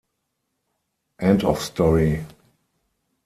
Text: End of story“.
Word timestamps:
End 1.19 1.43
of 1.43 1.61
story“. 1.61 2.25